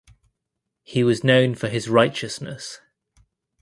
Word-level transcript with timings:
He 0.81 1.03
was 1.03 1.23
known 1.23 1.53
for 1.53 1.67
his 1.69 1.87
righteousness. 1.87 2.81